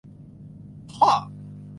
[0.93, 1.09] ข้อ